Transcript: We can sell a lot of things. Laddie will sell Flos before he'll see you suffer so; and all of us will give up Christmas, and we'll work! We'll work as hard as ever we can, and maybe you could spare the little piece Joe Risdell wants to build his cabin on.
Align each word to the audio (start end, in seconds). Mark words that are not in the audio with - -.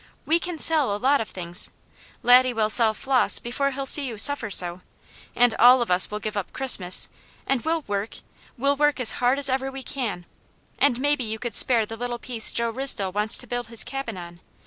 We 0.25 0.39
can 0.39 0.57
sell 0.57 0.95
a 0.95 0.97
lot 0.97 1.21
of 1.21 1.29
things. 1.29 1.69
Laddie 2.23 2.53
will 2.55 2.71
sell 2.71 2.95
Flos 2.95 3.37
before 3.37 3.69
he'll 3.69 3.85
see 3.85 4.07
you 4.07 4.17
suffer 4.17 4.49
so; 4.49 4.81
and 5.35 5.53
all 5.59 5.79
of 5.79 5.91
us 5.91 6.09
will 6.09 6.17
give 6.17 6.35
up 6.35 6.51
Christmas, 6.53 7.07
and 7.45 7.63
we'll 7.63 7.81
work! 7.83 8.17
We'll 8.57 8.75
work 8.75 8.99
as 8.99 9.11
hard 9.21 9.37
as 9.37 9.47
ever 9.47 9.69
we 9.71 9.83
can, 9.83 10.25
and 10.79 10.99
maybe 10.99 11.23
you 11.23 11.37
could 11.37 11.53
spare 11.53 11.85
the 11.85 11.97
little 11.97 12.17
piece 12.17 12.51
Joe 12.51 12.71
Risdell 12.73 13.13
wants 13.13 13.37
to 13.37 13.45
build 13.45 13.67
his 13.67 13.83
cabin 13.83 14.17
on. 14.17 14.39